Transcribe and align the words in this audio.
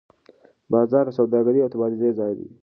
بازار 0.71 1.05
د 1.09 1.15
سوداګرۍ 1.19 1.59
او 1.61 1.71
تبادلې 1.73 2.09
ځای 2.19 2.33
دی. 2.39 2.47